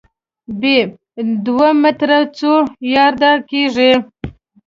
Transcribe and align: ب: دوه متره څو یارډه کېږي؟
ب: 0.59 0.61
دوه 1.45 1.69
متره 1.81 2.19
څو 2.37 2.53
یارډه 2.93 3.31
کېږي؟ 3.49 3.91